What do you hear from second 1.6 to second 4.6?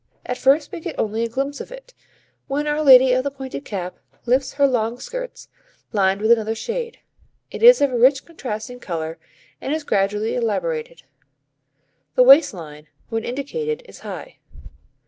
of it, when our lady of the pointed cap lifts